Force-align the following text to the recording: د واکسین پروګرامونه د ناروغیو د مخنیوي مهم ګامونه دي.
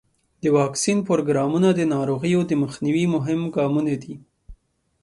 د 0.41 0.43
واکسین 0.57 0.99
پروګرامونه 1.09 1.69
د 1.73 1.81
ناروغیو 1.93 2.41
د 2.47 2.51
مخنیوي 2.63 3.05
مهم 3.15 3.39
ګامونه 3.55 3.93
دي. 4.03 4.15